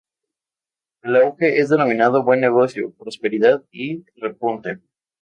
El 1.03 1.15
auge 1.15 1.59
es 1.61 1.69
denominado 1.69 2.23
buen 2.23 2.41
negocio, 2.41 2.91
prosperidad, 2.97 3.63
y 3.71 4.03
repunte. 4.15 4.79